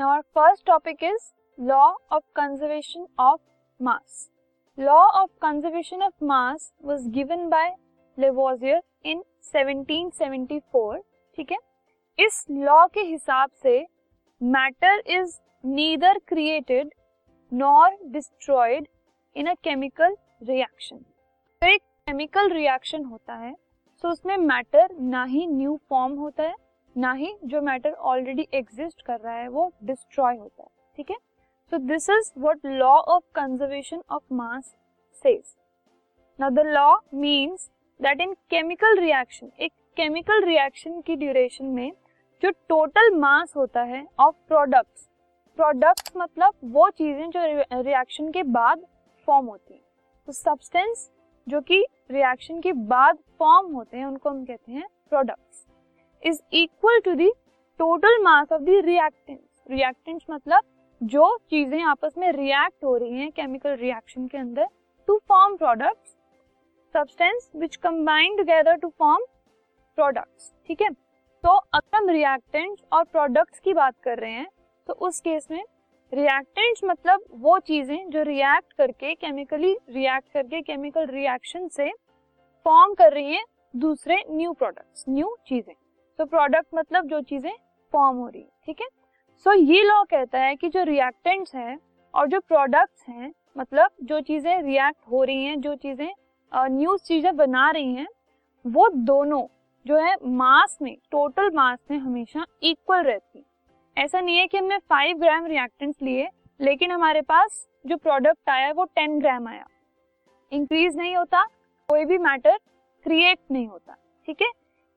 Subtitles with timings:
[0.00, 3.40] Now our first topic is law of conservation of
[3.80, 4.30] mass.
[4.78, 7.72] Law of conservation of mass was given by
[8.18, 11.02] Lavoisier in 1774.
[11.38, 11.58] ठीक है
[12.18, 13.76] इस law के हिसाब से
[14.40, 16.94] matter is neither created
[17.52, 18.88] nor destroyed
[19.36, 25.24] in a chemical reaction तो एक chemical reaction होता है सो so उसमें मैटर ना
[25.36, 26.54] ही न्यू फॉर्म होता है
[27.00, 30.68] ना ही जो मैटर ऑलरेडी एग्जिस्ट कर रहा है, वो डिस्ट्रॉय होता है,
[30.98, 31.16] ठीक है?
[31.72, 34.74] So this is what law of conservation of mass
[35.24, 41.92] now the law means that in chemical reaction एक केमिकल रिएक्शन की ड्यूरेशन में
[42.42, 45.08] जो टोटल मास होता है ऑफ़ प्रोडक्ट्स
[45.58, 47.40] प्रोडक्ट्स मतलब वो चीज़ें जो
[47.74, 48.84] रिएक्शन के बाद
[49.28, 49.82] फॉर्म होती हैं।
[50.28, 51.10] तो सब्सटेंस
[51.46, 55.66] जो कि रिएक्शन के बाद फॉर्म होते हैं, उनको हम कहते हैं products
[56.22, 57.30] is equal to the
[57.80, 60.62] total mass of the reactants reactants मतलब
[61.00, 64.66] जो चीज़ें आपस में रिएक्ट हो रही हैं केमिकल रिएक्शन के अंदर
[65.08, 66.16] to form products
[66.94, 69.24] substance which combine together to form
[69.98, 70.90] products ठीक है?
[70.90, 74.48] तो अगर हम रिएक्टेंट्स और प्रोडक्ट्स की बात कर रहे हैं
[74.86, 75.62] तो उस केस में
[76.12, 81.90] रिएक्टेंट्स मतलब वो चीज़ें जो रिएक्ट करके केमिकली रिएक्ट करके केमिकल रिएक्शन से
[82.66, 85.74] फॉर्म कर रही हैं दूसरे न्यू प्रोडक्ट्स न्यू चीज़ें।
[86.18, 87.52] तो प्रोडक्ट मतलब जो चीज़ें
[87.92, 88.88] फॉर्म हो रही है, ठीक है?
[89.46, 91.78] सो ये लॉ कहता है कि जो रिएक्टेंट्स हैं
[92.14, 96.12] और जो प्रोडक्ट्स हैं मतलब जो चीज़ें रिएक्ट हो रही हैं, जो चीज़ें
[96.52, 98.06] न्यू चीज़ें बना रही हैं,
[98.64, 99.42] वो दोनों
[99.86, 103.44] जो है मास में टोटल मास में हमेशा इक्वल रहती है।
[103.96, 106.28] ऐसा नहीं है कि हमने फाइव ग्राम रिएक्टेंट्स लिए,
[106.60, 109.66] लेकिन हमारे पास जो प्रोडक्ट आया वो टेन ग्राम आया।
[110.52, 111.44] इंक्रीज नहीं होता,
[111.88, 112.58] कोई भी मैटर
[113.04, 113.96] क्रिएट नहीं होता,
[114.28, 114.50] ठीक है?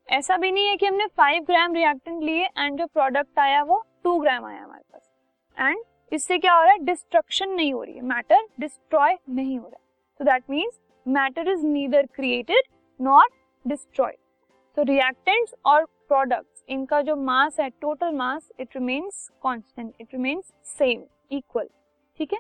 [0.10, 3.84] ऐसा भी नहीं है कि हमने फाइव ग्राम रिएक्टेंट लिए एंड जो प्रोडक्ट आया वो
[4.04, 5.10] टू ग्राम आया हमारे पास।
[5.58, 6.78] एंड इससे क्या हो रहा है?
[6.80, 9.80] डिस्ट्रक्शन नहीं हो रही है। मैटर डिस्ट्रॉय नहीं हो रहा
[10.20, 12.68] so that means matter is neither created
[13.00, 13.32] not
[13.66, 14.18] destroyed
[14.78, 20.54] तो रिएक्टेंट्स और प्रोडक्ट्स इनका जो मास है total mass it remains constant it remains
[20.78, 21.68] same equal
[22.20, 22.40] ठीक है?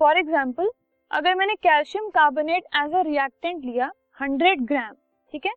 [0.00, 0.70] फॉर एग्ज़ाम्पल
[1.10, 3.90] अगर मैंने calcium carbonate as a reactant लिया
[4.22, 4.94] 100 ग्राम
[5.32, 5.52] ठीक है?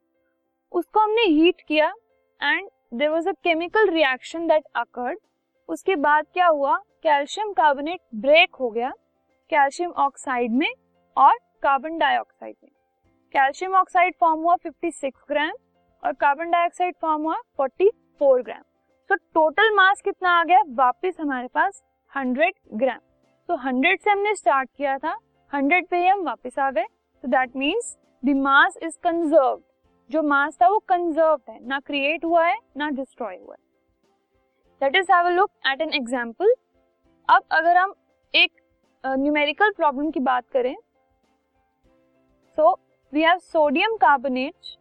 [1.07, 1.87] हमने हीट किया
[2.39, 5.17] and there was a chemical reaction that occurred
[5.69, 6.75] उसके बाद क्या हुआ?
[7.03, 8.89] कैल्शियम कार्बोनेट ब्रेक हो गया
[9.49, 10.73] कैल्शियम ऑक्साइड में
[11.17, 12.71] और कार्बन डाइऑक्साइड में।
[13.33, 15.51] कैल्शियम ऑक्साइड फॉर्म हुआ 56 ग्राम
[16.03, 18.61] और कार्बन डाइऑक्साइड फॉर्म हुआ 44 ग्राम
[19.09, 20.61] सो टोटल मास कितना आ गया?
[20.69, 21.81] वापस हमारे पास
[22.13, 22.99] 100 ग्राम
[23.49, 25.17] तो 100 से हमने स्टार्ट किया था।
[25.51, 26.85] 100 पे ही हम वापस आ गए।
[27.23, 29.61] तो that means the mass is conserve
[30.09, 33.65] जो मास था वो कंजर्व है ना क्रिएट हुआ है ना डिस्ट्रॉय हुआ है।
[34.81, 36.53] Let us have look at an example
[37.29, 37.93] अब अगर हम
[38.33, 38.51] एक
[39.03, 40.75] न्यूमेरिकल uh, प्रॉब्लम की बात करें
[42.57, 42.71] so
[43.13, 44.75] we have sodium carbonate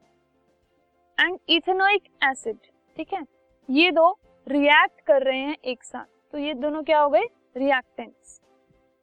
[1.18, 2.56] and ethanoic acid
[2.96, 3.22] ठीक है?
[3.68, 4.10] ये दो
[4.46, 7.24] रिएक्ट कर रहे हैं एक साथ। तो ये दोनों क्या हो गए?
[7.56, 8.40] Reactants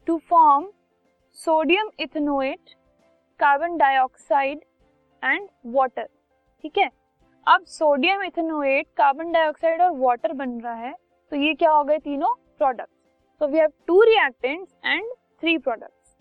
[0.08, 0.68] to form
[1.38, 2.74] sodium ethanoate
[3.40, 4.60] carbon dioxide
[5.24, 6.08] and water
[6.64, 6.90] ठीक है?
[7.48, 10.94] अब सोडियम इथेनोएट कार्बन डाइऑक्साइड और वाटर बन रहा है
[11.32, 12.90] तो ये क्या हो गए तीनों product
[13.42, 16.16] so we have two reactants and three products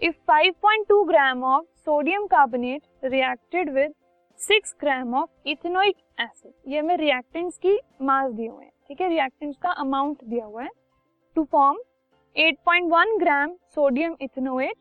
[0.00, 3.94] if 5.2 gram of sodium carbonate reacted with
[4.38, 9.08] 6 gram of ethanoic acid ये हमें रिएक्टेंट्स की मास दिए हुए हैं, ठीक है?
[9.08, 10.70] रिएक्टेंट्स का अमाउंट दिया हुआ है
[11.36, 11.78] to form
[12.36, 14.76] 8.1 gram sodium ethanoate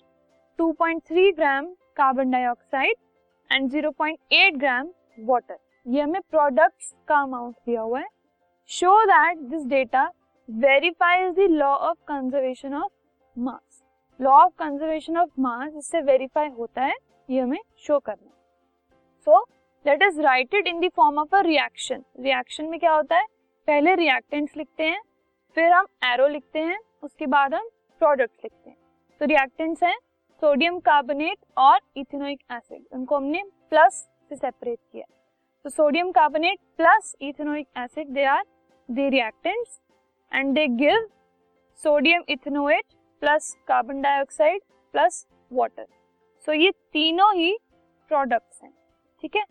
[0.60, 1.66] 2.3 gram
[1.98, 2.96] carbon dioxide
[3.54, 4.88] and 0.8 gram
[5.20, 8.08] water ये हमें प्रोडक्ट्स का अमाउंट दिया हुआ है।
[8.70, 10.04] Show that this data
[10.50, 12.92] verifies the law of conservation of
[13.38, 13.82] mass
[14.20, 16.96] law of conservation of mass इससे वेरीफाई होता है,
[17.30, 18.32] ये हमें शो करना
[19.28, 19.40] so
[19.86, 23.26] let us write it in the form of a reaction reaction में क्या होता है?
[23.68, 25.02] पहले रिएक्टेंट्स लिखते हैं,
[25.58, 27.70] फिर हम एरो लिखते हैं, उसके बाद हम
[28.02, 28.78] प्रोडक्ट्स लिखते हैं।
[29.22, 29.96] तो रिएक्टेंट्स हैं
[30.44, 33.94] सोडियम कार्बोनेट और इथेनोइक एसिड, उनको हमने प्लस
[34.30, 35.06] से सेपरेट किया।
[35.66, 38.44] तो sodium carbonate plus ethanoic acid they are
[38.90, 39.80] they reactants
[40.32, 41.08] and they give
[41.84, 42.86] sodium ethanoate
[43.22, 44.62] plus carbon dioxide
[44.94, 45.86] plus water
[46.48, 47.56] so ये तीनों ही
[48.12, 48.74] प्रोडक्ट्स हैं,
[49.24, 49.44] ठीक है?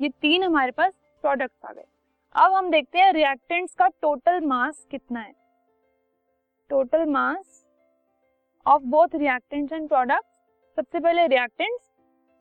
[0.00, 0.92] ये तीन हमारे पास
[1.24, 1.86] प्रोडक्ट्स आ गए।
[2.34, 5.34] अब हम देखते हैं रिएक्टेंट्स का टोटल मास कितना है।
[6.70, 7.66] Total mass
[8.66, 10.28] of both reactants and products
[10.78, 11.88] सबसे पहले reactants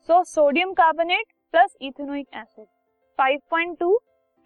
[0.09, 2.65] so sodium carbonate plus ethanoic acid
[3.19, 3.87] 5.2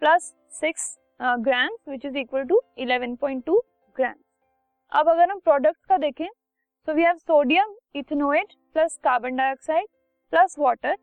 [0.02, 3.58] plus 6 uh, grams which is equal to 11.2
[3.96, 4.14] gram
[4.92, 6.26] अब अगर हम प्रोडक्ट्स का देखें
[6.88, 9.86] तो we have sodium ethanoate plus carbon dioxide
[10.32, 10.96] plus water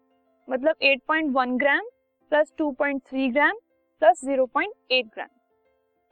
[0.47, 1.87] मतलब 8.1 gram
[2.31, 3.59] plus 2.3 gram
[4.01, 5.29] plus 0.8 gram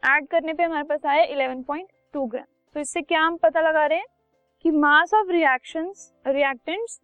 [0.03, 2.45] add करने पे हमारे पास आया 11.2 ग्राम
[2.75, 4.05] तो इससे क्या हम पता लगा रहे हैं?
[4.65, 6.99] कि mass of reactions reactants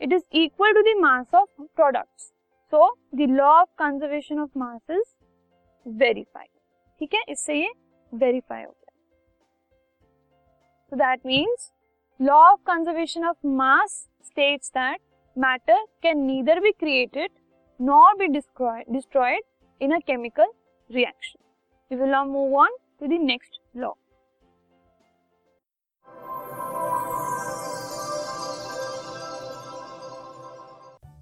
[0.00, 2.24] it is equal to the mass of products
[2.72, 5.14] so the law of conservation of mass is
[5.86, 6.48] verified
[7.00, 7.22] ठीक है?
[7.28, 7.72] इससे ये
[8.12, 8.90] वेरीफाई हो गया।
[10.92, 11.70] So that means
[12.20, 13.92] law of conservation of mass
[14.24, 15.00] states that
[15.36, 17.30] matter can neither be created
[17.80, 19.42] nor be destroyed
[19.80, 20.52] in a chemical
[20.90, 21.38] reaction
[21.90, 23.92] we will now move on to the next law